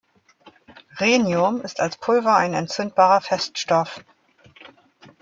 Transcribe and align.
Rhenium 0.99 1.61
ist 1.61 1.79
als 1.79 1.95
Pulver 1.97 2.35
ein 2.35 2.55
entzündbarer 2.55 3.21
Feststoff. 3.21 4.03